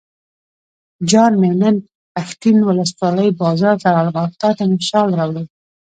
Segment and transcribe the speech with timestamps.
[1.09, 1.75] جان مې نن
[2.15, 5.45] پښتین ولسوالۍ بازار ته لاړم او تاته مې شال راوړل.